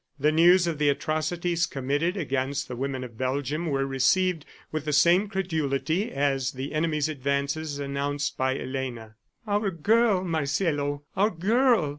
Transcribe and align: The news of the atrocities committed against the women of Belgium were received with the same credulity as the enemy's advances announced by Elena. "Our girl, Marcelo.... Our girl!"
The 0.19 0.31
news 0.31 0.65
of 0.65 0.79
the 0.79 0.89
atrocities 0.89 1.67
committed 1.67 2.17
against 2.17 2.67
the 2.67 2.75
women 2.75 3.03
of 3.03 3.19
Belgium 3.19 3.67
were 3.67 3.85
received 3.85 4.47
with 4.71 4.85
the 4.85 4.93
same 4.93 5.27
credulity 5.27 6.11
as 6.11 6.53
the 6.53 6.73
enemy's 6.73 7.07
advances 7.07 7.77
announced 7.77 8.35
by 8.35 8.57
Elena. 8.57 9.13
"Our 9.45 9.69
girl, 9.69 10.23
Marcelo.... 10.23 11.03
Our 11.15 11.29
girl!" 11.29 11.89